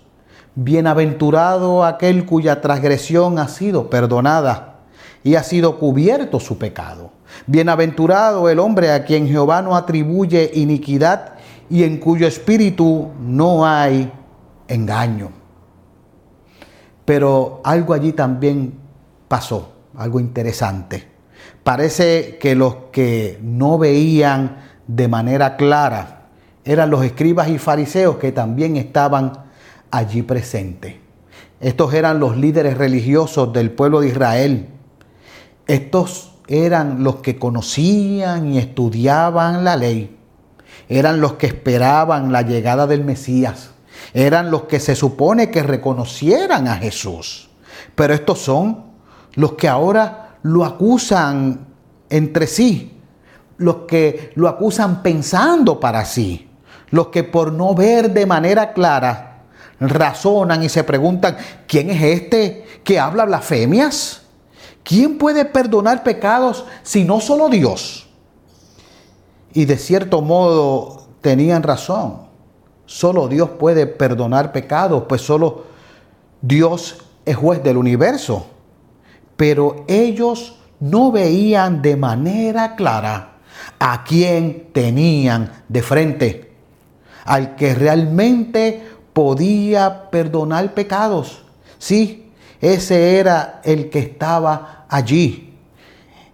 Bienaventurado 0.61 1.85
aquel 1.85 2.25
cuya 2.25 2.59
transgresión 2.59 3.39
ha 3.39 3.47
sido 3.47 3.89
perdonada 3.89 4.79
y 5.23 5.35
ha 5.35 5.43
sido 5.43 5.79
cubierto 5.79 6.41
su 6.41 6.57
pecado. 6.57 7.11
Bienaventurado 7.47 8.49
el 8.49 8.59
hombre 8.59 8.91
a 8.91 9.05
quien 9.05 9.25
Jehová 9.29 9.61
no 9.61 9.77
atribuye 9.77 10.51
iniquidad 10.55 11.35
y 11.69 11.83
en 11.83 11.97
cuyo 11.97 12.27
espíritu 12.27 13.07
no 13.21 13.65
hay 13.65 14.11
engaño. 14.67 15.29
Pero 17.05 17.61
algo 17.63 17.93
allí 17.93 18.11
también 18.11 18.73
pasó, 19.29 19.71
algo 19.95 20.19
interesante. 20.19 21.07
Parece 21.63 22.37
que 22.37 22.55
los 22.55 22.75
que 22.91 23.39
no 23.41 23.77
veían 23.77 24.57
de 24.87 25.07
manera 25.07 25.55
clara 25.55 26.27
eran 26.65 26.89
los 26.89 27.05
escribas 27.05 27.47
y 27.47 27.59
fariseos 27.59 28.17
que 28.17 28.33
también 28.33 28.75
estaban 28.75 29.47
allí 29.91 30.21
presente. 30.21 30.99
Estos 31.59 31.93
eran 31.93 32.19
los 32.19 32.37
líderes 32.37 32.77
religiosos 32.77 33.51
del 33.51 33.71
pueblo 33.71 33.99
de 33.99 34.07
Israel. 34.07 34.67
Estos 35.67 36.31
eran 36.47 37.03
los 37.03 37.17
que 37.17 37.37
conocían 37.37 38.53
y 38.53 38.57
estudiaban 38.57 39.63
la 39.63 39.75
ley. 39.75 40.17
Eran 40.87 41.21
los 41.21 41.33
que 41.33 41.47
esperaban 41.47 42.31
la 42.31 42.41
llegada 42.41 42.87
del 42.87 43.03
Mesías. 43.03 43.71
Eran 44.13 44.49
los 44.49 44.63
que 44.63 44.79
se 44.79 44.95
supone 44.95 45.51
que 45.51 45.61
reconocieran 45.61 46.67
a 46.67 46.77
Jesús. 46.77 47.49
Pero 47.93 48.13
estos 48.13 48.39
son 48.39 48.85
los 49.35 49.53
que 49.53 49.67
ahora 49.67 50.37
lo 50.41 50.65
acusan 50.65 51.67
entre 52.09 52.47
sí. 52.47 52.97
Los 53.57 53.79
que 53.87 54.31
lo 54.35 54.47
acusan 54.47 55.03
pensando 55.03 55.79
para 55.79 56.05
sí. 56.05 56.49
Los 56.89 57.07
que 57.07 57.23
por 57.23 57.51
no 57.51 57.75
ver 57.75 58.11
de 58.11 58.25
manera 58.25 58.73
clara 58.73 59.28
razonan 59.79 60.63
y 60.63 60.69
se 60.69 60.83
preguntan, 60.83 61.37
¿quién 61.67 61.89
es 61.89 62.01
este 62.01 62.65
que 62.83 62.99
habla 62.99 63.25
blasfemias? 63.25 64.21
¿Quién 64.83 65.17
puede 65.17 65.45
perdonar 65.45 66.03
pecados 66.03 66.65
si 66.83 67.03
no 67.03 67.21
solo 67.21 67.49
Dios? 67.49 68.07
Y 69.53 69.65
de 69.65 69.77
cierto 69.77 70.21
modo 70.21 71.07
tenían 71.21 71.63
razón. 71.63 72.27
Solo 72.85 73.27
Dios 73.27 73.51
puede 73.51 73.85
perdonar 73.85 74.51
pecados, 74.51 75.03
pues 75.07 75.21
solo 75.21 75.65
Dios 76.41 76.97
es 77.25 77.35
juez 77.35 77.61
del 77.63 77.77
universo. 77.77 78.47
Pero 79.37 79.85
ellos 79.87 80.55
no 80.79 81.11
veían 81.11 81.81
de 81.81 81.95
manera 81.95 82.75
clara 82.75 83.33
a 83.77 84.03
quién 84.03 84.69
tenían 84.73 85.51
de 85.67 85.83
frente, 85.83 86.51
al 87.25 87.55
que 87.55 87.75
realmente 87.75 88.88
podía 89.19 90.09
perdonar 90.09 90.73
pecados. 90.73 91.41
Sí, 91.77 92.31
ese 92.61 93.17
era 93.17 93.59
el 93.65 93.89
que 93.89 93.99
estaba 93.99 94.85
allí. 94.87 95.57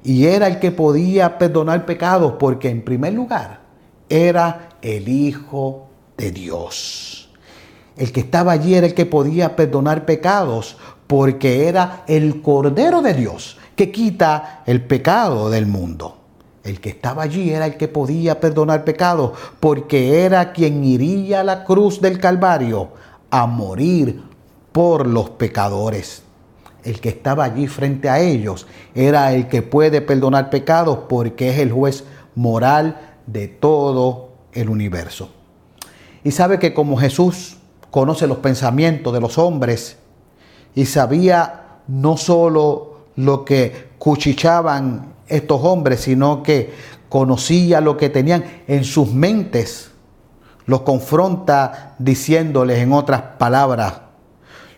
Y 0.04 0.28
era 0.28 0.46
el 0.46 0.60
que 0.60 0.70
podía 0.70 1.40
perdonar 1.40 1.88
pecados, 1.88 2.34
porque 2.38 2.70
en 2.70 2.86
primer 2.86 3.14
lugar 3.14 3.62
era 4.08 4.70
el 4.84 5.10
Hijo 5.10 5.88
de 6.16 6.30
Dios. 6.30 7.32
El 7.98 8.12
que 8.12 8.20
estaba 8.20 8.52
allí 8.52 8.76
era 8.76 8.86
el 8.86 8.94
que 8.94 9.08
podía 9.08 9.56
perdonar 9.56 10.06
pecados, 10.06 10.78
porque 11.08 11.68
era 11.68 12.04
el 12.06 12.44
Cordero 12.44 13.02
de 13.02 13.16
Dios 13.16 13.58
que 13.76 13.92
quita 13.92 14.62
el 14.68 14.84
pecado 14.84 15.50
del 15.50 15.66
mundo. 15.66 16.20
El 16.66 16.82
que 16.82 16.90
estaba 16.90 17.22
allí 17.22 17.52
era 17.52 17.68
el 17.68 17.78
que 17.78 17.88
podía 17.88 18.40
perdonar 18.40 18.84
pecados, 18.84 19.34
porque 19.60 20.26
era 20.26 20.52
quien 20.52 20.84
iría 20.84 21.42
a 21.42 21.44
la 21.44 21.64
cruz 21.64 22.02
del 22.02 22.20
Calvario 22.20 22.90
a 23.30 23.46
morir 23.46 24.24
por 24.72 25.06
los 25.06 25.30
pecadores. 25.30 26.24
El 26.84 27.00
que 27.00 27.10
estaba 27.10 27.44
allí 27.44 27.68
frente 27.68 28.10
a 28.10 28.20
ellos 28.20 28.66
era 28.96 29.32
el 29.34 29.48
que 29.48 29.62
puede 29.62 30.02
perdonar 30.02 30.50
pecados 30.50 31.00
porque 31.08 31.52
es 31.52 31.60
el 31.60 31.72
juez 31.72 32.04
moral 32.34 33.16
de 33.28 33.48
todo 33.48 34.30
el 34.52 34.70
universo. 34.70 35.30
Y 36.24 36.32
sabe 36.32 36.58
que 36.58 36.74
como 36.74 36.98
Jesús 36.98 37.58
conoce 37.92 38.26
los 38.26 38.40
pensamientos 38.40 39.14
de 39.14 39.22
los 39.22 39.38
hombres 39.38 39.98
y 40.74 40.88
sabía 40.88 41.80
no 41.88 42.18
solo 42.18 43.06
lo 43.16 43.46
que 43.46 43.90
cuchichaban 44.00 45.15
estos 45.28 45.62
hombres, 45.64 46.02
sino 46.02 46.44
que 46.44 46.74
conocía 47.10 47.82
lo 47.82 47.98
que 47.98 48.10
tenían 48.10 48.44
en 48.68 48.84
sus 48.84 49.12
mentes. 49.12 49.92
Los 50.66 50.82
confronta 50.82 51.96
diciéndoles 52.00 52.80
en 52.80 52.92
otras 52.92 53.22
palabras, 53.38 53.94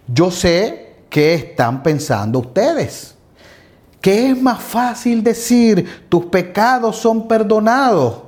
yo 0.08 0.32
sé 0.32 0.98
qué 1.10 1.34
están 1.34 1.84
pensando 1.84 2.39
ustedes. 2.39 3.16
Que 4.01 4.30
es 4.30 4.42
más 4.42 4.62
fácil 4.62 5.24
decir, 5.24 6.06
tus 6.08 6.25
pecados 6.25 6.98
son 6.98 7.27
perdonados. 7.27 8.24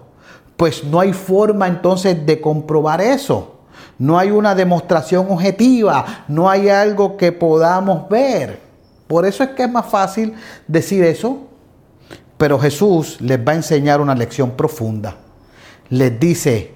Pues 0.57 0.83
no 0.83 0.99
hay 0.99 1.13
forma 1.13 1.67
entonces 1.67 2.25
de 2.25 2.41
comprobar 2.41 3.01
eso. 3.01 3.59
No 3.97 4.17
hay 4.17 4.31
una 4.31 4.55
demostración 4.55 5.27
objetiva, 5.29 6.23
no 6.27 6.49
hay 6.49 6.69
algo 6.69 7.17
que 7.17 7.31
podamos 7.31 8.09
ver. 8.09 8.59
Por 9.07 9.25
eso 9.25 9.43
es 9.43 9.49
que 9.49 9.63
es 9.63 9.71
más 9.71 9.85
fácil 9.85 10.33
decir 10.67 11.03
eso. 11.03 11.48
Pero 12.39 12.57
Jesús 12.57 13.19
les 13.19 13.37
va 13.37 13.51
a 13.51 13.55
enseñar 13.55 13.99
una 13.99 14.15
lección 14.15 14.51
profunda. 14.51 15.17
Les 15.89 16.17
dice, 16.17 16.71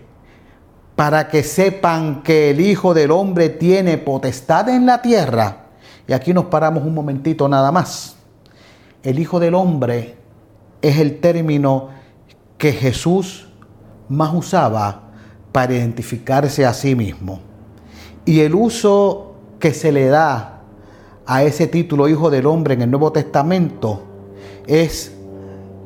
para 0.93 1.29
que 1.29 1.41
sepan 1.41 2.21
que 2.21 2.49
el 2.49 2.59
Hijo 2.59 2.93
del 2.93 3.11
Hombre 3.11 3.47
tiene 3.47 3.97
potestad 3.97 4.67
en 4.67 4.85
la 4.85 5.01
tierra. 5.01 5.67
Y 6.05 6.11
aquí 6.11 6.33
nos 6.33 6.47
paramos 6.47 6.83
un 6.83 6.93
momentito 6.93 7.47
nada 7.47 7.71
más. 7.71 8.17
El 9.03 9.19
Hijo 9.19 9.39
del 9.39 9.55
Hombre 9.55 10.17
es 10.81 10.97
el 10.97 11.21
término 11.21 11.87
que 12.57 12.73
Jesús 12.73 13.47
más 14.09 14.33
usaba 14.33 15.11
para 15.53 15.75
identificarse 15.75 16.65
a 16.65 16.73
sí 16.73 16.93
mismo. 16.93 17.39
Y 18.25 18.41
el 18.41 18.53
uso 18.53 19.35
que 19.59 19.73
se 19.73 19.93
le 19.93 20.07
da 20.07 20.61
a 21.25 21.43
ese 21.43 21.67
título 21.67 22.09
Hijo 22.09 22.29
del 22.29 22.47
Hombre 22.47 22.73
en 22.73 22.81
el 22.81 22.91
Nuevo 22.91 23.13
Testamento 23.13 24.03
es 24.67 25.13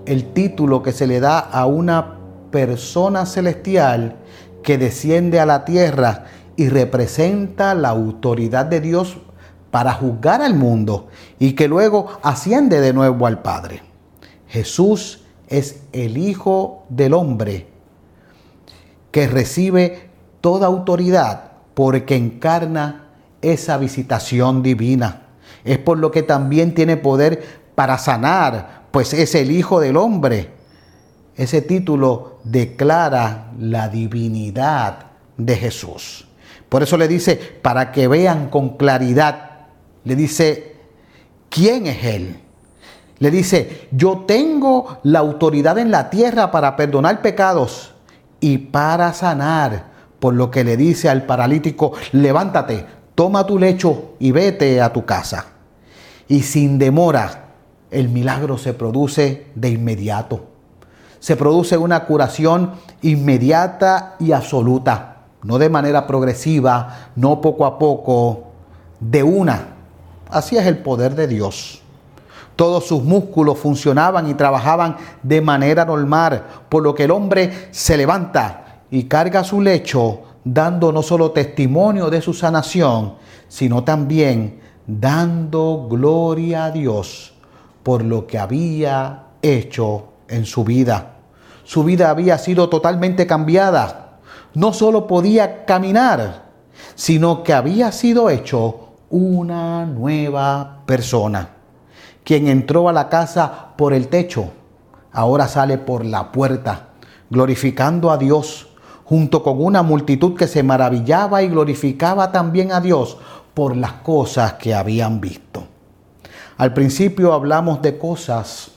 el 0.08 0.34
título 0.34 0.82
que 0.82 0.93
se 0.93 1.06
le 1.06 1.20
da 1.20 1.38
a 1.39 1.65
una 1.65 2.15
persona 2.50 3.26
celestial 3.26 4.15
que 4.63 4.78
desciende 4.78 5.39
a 5.39 5.46
la 5.46 5.65
tierra 5.65 6.26
y 6.56 6.70
representa 6.70 7.76
la 7.76 7.89
autoridad 7.89 8.65
de 8.65 8.82
Dios 8.82 9.17
para 9.70 9.93
juzgar 9.93 10.41
al 10.41 10.56
mundo 10.56 11.08
y 11.39 11.54
que 11.54 11.67
luego 11.67 12.08
asciende 12.24 12.80
de 12.80 12.93
nuevo 12.93 13.28
al 13.28 13.41
Padre. 13.41 13.84
Jesús 14.48 15.24
es 15.50 15.82
el 15.91 16.17
Hijo 16.17 16.86
del 16.89 17.13
Hombre 17.13 17.67
que 19.12 19.28
recibe 19.28 20.10
toda 20.41 20.67
autoridad 20.67 21.52
porque 21.74 22.15
encarna 22.15 23.10
esa 23.41 23.78
visitación 23.78 24.63
divina. 24.63 25.24
Es 25.63 25.78
por 25.78 25.98
lo 25.98 26.12
que 26.12 26.24
también 26.24 26.74
tiene 26.74 26.98
poder 26.98 27.67
para 27.76 27.98
sanar, 27.98 28.76
pues 28.97 29.13
es 29.13 29.36
el 29.36 29.51
Hijo 29.51 29.79
del 29.79 29.95
Hombre. 29.95 30.49
Ese 31.36 31.62
título 31.62 32.39
declara 32.43 33.51
la 33.60 33.89
divinidad 33.89 35.12
de 35.38 35.55
Jesús. 35.55 36.27
Por 36.67 36.81
eso 36.81 36.97
le 36.97 37.07
dice, 37.07 37.36
para 37.36 37.91
que 37.91 38.07
vean 38.07 38.49
con 38.49 38.75
claridad, 38.75 39.67
le 40.03 40.15
dice, 40.15 40.77
¿quién 41.47 41.86
es 41.86 42.03
Él? 42.05 42.39
Le 43.19 43.29
dice, 43.29 43.88
yo 43.91 44.23
tengo 44.25 44.97
la 45.03 45.19
autoridad 45.19 45.77
en 45.77 45.91
la 45.91 46.10
tierra 46.10 46.49
para 46.49 46.75
perdonar 46.75 47.21
pecados 47.21 47.93
y 48.39 48.57
para 48.57 49.13
sanar. 49.13 49.91
Por 50.17 50.33
lo 50.33 50.49
que 50.49 50.63
le 50.63 50.75
dice 50.75 51.07
al 51.07 51.27
paralítico, 51.27 51.91
levántate, 52.13 52.83
toma 53.13 53.45
tu 53.45 53.60
lecho 53.60 54.15
y 54.17 54.31
vete 54.31 54.81
a 54.81 54.91
tu 54.91 55.05
casa. 55.05 55.45
Y 56.27 56.41
sin 56.41 56.79
demora, 56.79 57.46
el 57.91 58.10
milagro 58.10 58.58
se 58.58 58.73
produce 58.73 59.47
de 59.56 59.69
inmediato. 59.69 60.41
Se 61.19 61.36
produce 61.36 61.78
una 61.78 62.06
curación 62.06 62.73
inmediata 63.02 64.15
y 64.19 64.32
absoluta, 64.32 65.17
no 65.43 65.58
de 65.58 65.69
manera 65.69 66.06
progresiva, 66.06 67.12
no 67.15 67.41
poco 67.41 67.65
a 67.65 67.80
poco, 67.80 68.43
de 69.00 69.23
una. 69.23 69.76
Así 70.30 70.58
es 70.58 70.65
el 70.65 70.80
poder 70.80 71.15
de 71.15 71.28
Dios. 71.28 71.82
Todos 72.56 72.88
sus 72.88 73.04
músculos 73.04 73.58
funcionaban 73.60 74.28
y 74.30 74.34
trabajaban 74.34 74.97
de 75.23 75.41
manera 75.41 75.86
normal, 75.86 76.43
por 76.69 76.84
lo 76.84 76.93
que 76.93 77.04
el 77.04 77.12
hombre 77.12 77.69
se 77.71 77.97
levanta 77.97 78.82
y 78.89 79.04
carga 79.04 79.43
su 79.43 79.62
lecho, 79.62 80.21
dando 80.43 80.91
no 80.91 81.04
solo 81.04 81.32
testimonio 81.32 82.10
de 82.10 82.21
su 82.21 82.34
sanación, 82.34 83.15
sino 83.47 83.84
también 83.84 84.60
dando 84.88 85.88
gloria 85.89 86.65
a 86.65 86.71
Dios 86.71 87.37
por 87.88 88.04
lo 88.04 88.28
que 88.28 88.38
había 88.38 89.28
hecho 89.41 90.08
en 90.28 90.45
su 90.45 90.65
vida. 90.65 91.13
Su 91.63 91.86
vida 91.86 92.10
había 92.10 92.38
sido 92.38 92.67
totalmente 92.67 93.26
cambiada. 93.26 94.17
No 94.54 94.73
solo 94.73 95.08
podía 95.08 95.63
caminar, 95.63 96.47
sino 96.95 97.43
que 97.43 97.54
había 97.54 97.93
sido 97.93 98.30
hecho 98.30 98.89
una 99.10 99.86
nueva 99.86 100.82
persona. 100.86 101.52
Quien 102.26 102.50
entró 102.50 102.89
a 102.89 102.91
la 102.91 103.08
casa 103.08 103.67
por 103.78 103.93
el 103.93 104.10
techo, 104.10 104.50
ahora 105.13 105.47
sale 105.47 105.78
por 105.78 106.04
la 106.04 106.34
puerta, 106.34 106.89
glorificando 107.30 108.12
a 108.12 108.17
Dios, 108.17 108.67
junto 109.06 109.43
con 109.43 109.63
una 109.63 109.82
multitud 109.82 110.36
que 110.36 110.47
se 110.47 110.62
maravillaba 110.62 111.41
y 111.41 111.47
glorificaba 111.47 112.34
también 112.34 112.73
a 112.73 112.82
Dios 112.82 113.17
por 113.54 113.78
las 113.78 113.93
cosas 113.93 114.56
que 114.56 114.76
habían 114.76 115.21
visto. 115.21 115.46
Al 116.58 116.74
principio 116.74 117.34
hablamos 117.34 117.84
de 117.84 118.00
cosas 118.00 118.72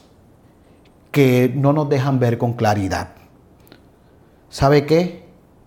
que 1.11 1.51
no 1.55 1.73
nos 1.73 1.89
dejan 1.89 2.19
ver 2.19 2.37
con 2.37 2.53
claridad. 2.53 3.09
¿Sabe 4.51 4.85
qué? 4.85 5.25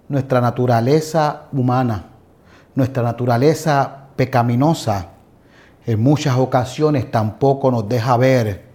Nuestra 0.10 0.40
naturaleza 0.40 1.48
humana, 1.52 2.06
nuestra 2.76 3.02
naturaleza 3.02 4.10
pecaminosa, 4.16 5.10
en 5.88 6.04
muchas 6.04 6.38
ocasiones 6.38 7.10
tampoco 7.10 7.72
nos 7.72 7.90
deja 7.90 8.16
ver 8.18 8.66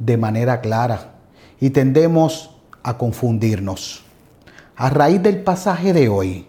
de 0.00 0.16
manera 0.16 0.60
clara 0.60 1.12
y 1.60 1.70
tendemos 1.70 2.50
a 2.82 2.98
confundirnos. 2.98 4.04
A 4.74 4.90
raíz 4.90 5.22
del 5.22 5.44
pasaje 5.44 5.92
de 5.92 6.08
hoy, 6.08 6.48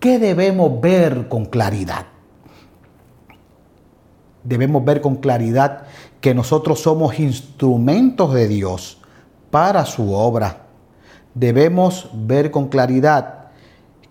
¿qué 0.00 0.18
debemos 0.18 0.80
ver 0.80 1.28
con 1.28 1.46
claridad? 1.46 2.06
Debemos 4.46 4.84
ver 4.84 5.00
con 5.00 5.16
claridad 5.16 5.84
que 6.20 6.34
nosotros 6.34 6.80
somos 6.80 7.18
instrumentos 7.18 8.32
de 8.32 8.48
Dios 8.48 8.98
para 9.50 9.84
su 9.84 10.12
obra. 10.12 10.66
Debemos 11.34 12.08
ver 12.12 12.50
con 12.50 12.68
claridad 12.68 13.48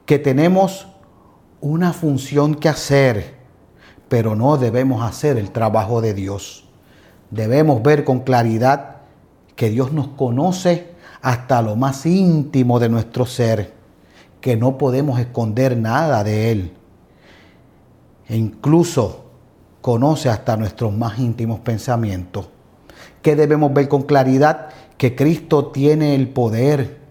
que 0.05 0.19
tenemos 0.19 0.87
una 1.61 1.93
función 1.93 2.55
que 2.55 2.69
hacer 2.69 3.35
pero 4.07 4.35
no 4.35 4.57
debemos 4.57 5.03
hacer 5.03 5.37
el 5.37 5.51
trabajo 5.51 6.01
de 6.01 6.13
Dios. 6.13 6.65
Debemos 7.31 7.81
ver 7.81 8.03
con 8.03 8.19
claridad 8.19 8.97
que 9.55 9.69
Dios 9.69 9.91
nos 9.91 10.09
conoce 10.09 10.91
hasta 11.21 11.61
lo 11.61 11.75
más 11.75 12.05
íntimo 12.05 12.79
de 12.79 12.89
nuestro 12.89 13.25
ser 13.25 13.73
que 14.41 14.55
no 14.55 14.77
podemos 14.77 15.19
esconder 15.19 15.75
nada 15.75 16.23
de 16.23 16.51
Él. 16.51 16.73
E 18.27 18.37
incluso 18.37 19.24
conoce 19.85 20.29
hasta 20.29 20.57
nuestros 20.57 20.91
más 20.97 21.19
íntimos 21.19 21.59
pensamientos. 21.59 22.47
Que 23.21 23.35
debemos 23.35 23.71
ver 23.71 23.87
con 23.87 24.01
claridad 24.01 24.69
que 24.97 25.15
Cristo 25.15 25.67
tiene 25.67 26.15
el 26.15 26.27
poder 26.29 27.01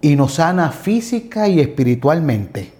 y 0.00 0.16
nos 0.16 0.36
sana 0.36 0.70
física 0.70 1.48
y 1.48 1.60
espiritualmente. 1.60 2.72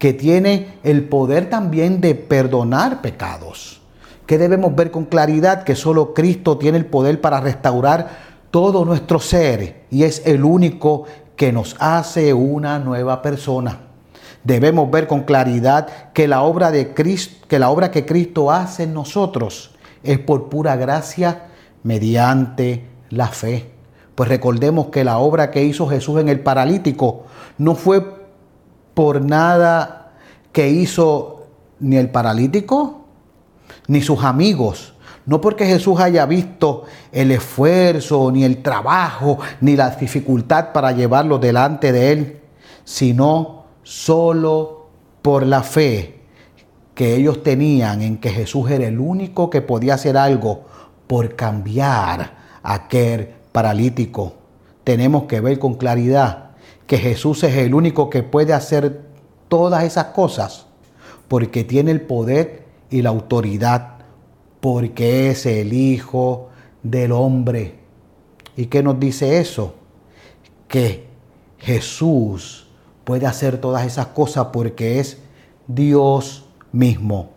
Que 0.00 0.12
tiene 0.12 0.78
el 0.82 1.04
poder 1.04 1.48
también 1.48 2.00
de 2.00 2.16
perdonar 2.16 3.02
pecados. 3.02 3.80
Que 4.26 4.36
debemos 4.36 4.74
ver 4.74 4.90
con 4.90 5.04
claridad 5.04 5.62
que 5.62 5.76
solo 5.76 6.12
Cristo 6.12 6.58
tiene 6.58 6.78
el 6.78 6.86
poder 6.86 7.20
para 7.20 7.40
restaurar 7.40 8.08
todo 8.50 8.84
nuestro 8.84 9.20
ser 9.20 9.84
y 9.90 10.02
es 10.02 10.26
el 10.26 10.42
único 10.42 11.04
que 11.36 11.52
nos 11.52 11.76
hace 11.78 12.34
una 12.34 12.80
nueva 12.80 13.22
persona. 13.22 13.91
Debemos 14.44 14.90
ver 14.90 15.06
con 15.06 15.22
claridad 15.22 16.12
que 16.12 16.26
la 16.26 16.42
obra 16.42 16.70
de 16.70 16.94
Cristo, 16.94 17.46
que 17.48 17.58
la 17.58 17.70
obra 17.70 17.90
que 17.90 18.04
Cristo 18.04 18.50
hace 18.50 18.84
en 18.84 18.94
nosotros 18.94 19.72
es 20.02 20.18
por 20.18 20.48
pura 20.48 20.76
gracia 20.76 21.46
mediante 21.82 22.88
la 23.10 23.28
fe. 23.28 23.70
Pues 24.14 24.28
recordemos 24.28 24.86
que 24.86 25.04
la 25.04 25.18
obra 25.18 25.50
que 25.50 25.64
hizo 25.64 25.88
Jesús 25.88 26.20
en 26.20 26.28
el 26.28 26.40
paralítico 26.40 27.24
no 27.58 27.74
fue 27.74 28.04
por 28.94 29.22
nada 29.22 30.12
que 30.52 30.68
hizo 30.68 31.46
ni 31.80 31.96
el 31.96 32.10
paralítico 32.10 33.02
ni 33.88 34.02
sus 34.02 34.22
amigos, 34.22 34.94
no 35.24 35.40
porque 35.40 35.66
Jesús 35.66 36.00
haya 36.00 36.26
visto 36.26 36.84
el 37.10 37.30
esfuerzo, 37.30 38.30
ni 38.30 38.44
el 38.44 38.62
trabajo, 38.62 39.38
ni 39.60 39.76
la 39.76 39.90
dificultad 39.90 40.72
para 40.72 40.92
llevarlo 40.92 41.38
delante 41.38 41.92
de 41.92 42.12
Él, 42.12 42.40
sino 42.84 43.61
solo 43.82 44.86
por 45.22 45.46
la 45.46 45.62
fe 45.62 46.20
que 46.94 47.16
ellos 47.16 47.42
tenían 47.42 48.02
en 48.02 48.18
que 48.18 48.30
Jesús 48.30 48.70
era 48.70 48.86
el 48.86 49.00
único 49.00 49.48
que 49.50 49.62
podía 49.62 49.94
hacer 49.94 50.16
algo 50.16 50.64
por 51.06 51.34
cambiar 51.34 52.36
a 52.62 52.74
aquel 52.74 53.28
paralítico. 53.50 54.34
Tenemos 54.84 55.24
que 55.24 55.40
ver 55.40 55.58
con 55.58 55.74
claridad 55.74 56.50
que 56.86 56.98
Jesús 56.98 57.42
es 57.44 57.56
el 57.56 57.74
único 57.74 58.10
que 58.10 58.22
puede 58.22 58.52
hacer 58.52 59.02
todas 59.48 59.84
esas 59.84 60.06
cosas 60.06 60.66
porque 61.28 61.64
tiene 61.64 61.90
el 61.90 62.02
poder 62.02 62.66
y 62.90 63.02
la 63.02 63.10
autoridad 63.10 63.98
porque 64.60 65.30
es 65.30 65.46
el 65.46 65.72
Hijo 65.72 66.50
del 66.82 67.12
Hombre. 67.12 67.80
¿Y 68.56 68.66
qué 68.66 68.82
nos 68.82 69.00
dice 69.00 69.40
eso? 69.40 69.74
Que 70.68 71.06
Jesús 71.58 72.61
puede 73.04 73.26
hacer 73.26 73.58
todas 73.58 73.86
esas 73.86 74.08
cosas 74.08 74.48
porque 74.52 75.00
es 75.00 75.18
Dios 75.66 76.44
mismo, 76.72 77.30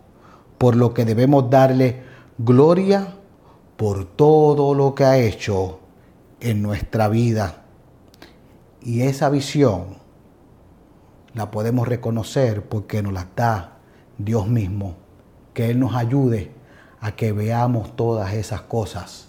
por 0.58 0.76
lo 0.76 0.94
que 0.94 1.04
debemos 1.04 1.50
darle 1.50 2.02
gloria 2.38 3.14
por 3.76 4.04
todo 4.04 4.74
lo 4.74 4.94
que 4.94 5.04
ha 5.04 5.18
hecho 5.18 5.80
en 6.40 6.62
nuestra 6.62 7.08
vida. 7.08 7.62
Y 8.82 9.02
esa 9.02 9.28
visión 9.28 9.96
la 11.34 11.50
podemos 11.50 11.86
reconocer 11.86 12.66
porque 12.66 13.02
nos 13.02 13.12
la 13.12 13.28
da 13.36 13.78
Dios 14.18 14.48
mismo. 14.48 14.96
Que 15.52 15.70
Él 15.70 15.80
nos 15.80 15.94
ayude 15.94 16.52
a 17.00 17.12
que 17.12 17.32
veamos 17.32 17.96
todas 17.96 18.32
esas 18.34 18.62
cosas 18.62 19.28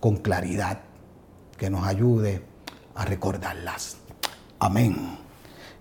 con 0.00 0.16
claridad, 0.16 0.80
que 1.56 1.70
nos 1.70 1.86
ayude 1.86 2.42
a 2.94 3.04
recordarlas. 3.04 3.98
Amén. 4.58 5.27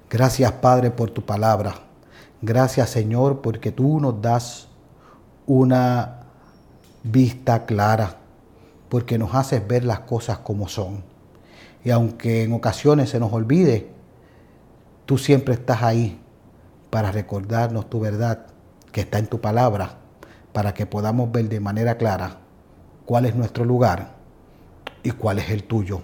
Gracias 0.10 0.52
Padre 0.54 0.90
por 0.90 1.10
tu 1.10 1.22
palabra. 1.26 1.76
Gracias 2.42 2.90
Señor 2.90 3.42
porque 3.42 3.74
tú 3.74 4.00
nos 4.00 4.22
das 4.22 4.70
una 5.46 6.22
vista 7.04 7.66
clara, 7.66 8.16
porque 8.88 9.18
nos 9.18 9.36
haces 9.36 9.68
ver 9.68 9.84
las 9.84 10.02
cosas 10.02 10.38
como 10.40 10.70
son. 10.70 11.04
Y 11.84 11.90
aunque 11.92 12.44
en 12.44 12.54
ocasiones 12.54 13.10
se 13.10 13.20
nos 13.20 13.34
olvide, 13.34 13.90
tú 15.06 15.18
siempre 15.18 15.56
estás 15.56 15.84
ahí 15.84 16.22
para 16.90 17.12
recordarnos 17.12 17.90
tu 17.90 18.00
verdad 18.00 18.46
que 18.94 19.02
está 19.02 19.20
en 19.20 19.28
tu 19.28 19.42
palabra 19.42 19.98
para 20.54 20.74
que 20.74 20.86
podamos 20.86 21.32
ver 21.32 21.50
de 21.50 21.60
manera 21.60 21.98
clara 21.98 22.38
cuál 23.06 23.26
es 23.26 23.36
nuestro 23.36 23.66
lugar 23.66 24.16
y 25.04 25.12
cuál 25.12 25.40
es 25.40 25.50
el 25.50 25.66
tuyo. 25.66 26.02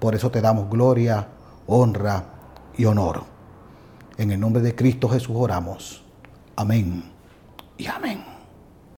Por 0.00 0.14
eso 0.14 0.30
te 0.30 0.40
damos 0.40 0.68
gloria, 0.70 1.28
honra 1.66 2.35
y 2.76 2.84
honor. 2.84 3.24
En 4.18 4.30
el 4.30 4.40
nombre 4.40 4.62
de 4.62 4.74
Cristo 4.74 5.08
Jesús 5.08 5.36
oramos. 5.36 6.02
Amén 6.56 7.16
y 7.78 7.86
amén. 7.86 8.24